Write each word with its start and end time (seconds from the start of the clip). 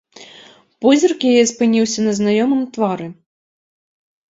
Позірк 0.85 1.19
яе 1.33 1.43
спыніўся 1.51 1.99
на 2.07 2.11
знаёмым 2.23 2.61
твары. 2.79 3.07